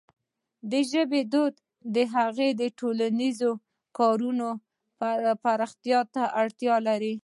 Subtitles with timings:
[0.71, 1.43] د ژبې وده
[1.95, 3.51] د هغې د ټولنیزې
[3.97, 4.49] کارونې
[5.43, 7.15] پراختیا ته اړتیا لري.